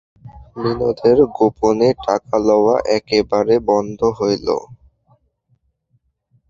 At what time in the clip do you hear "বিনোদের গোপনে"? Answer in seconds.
0.55-1.89